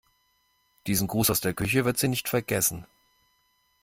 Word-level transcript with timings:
Diesen 0.87 1.07
Gruß 1.07 1.29
aus 1.29 1.41
der 1.41 1.53
Küche 1.53 1.85
wird 1.85 1.99
sie 1.99 2.07
nicht 2.07 2.27
vergessen. 2.27 2.87